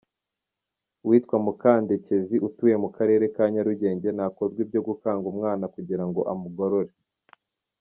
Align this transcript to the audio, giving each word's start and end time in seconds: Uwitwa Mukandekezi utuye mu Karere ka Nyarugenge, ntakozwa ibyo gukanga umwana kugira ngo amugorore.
Uwitwa 1.03 1.37
Mukandekezi 1.45 2.35
utuye 2.47 2.75
mu 2.83 2.89
Karere 2.95 3.25
ka 3.35 3.43
Nyarugenge, 3.53 4.09
ntakozwa 4.13 4.59
ibyo 4.65 4.81
gukanga 4.87 5.25
umwana 5.33 5.65
kugira 5.75 6.03
ngo 6.09 6.21
amugorore. 6.33 6.91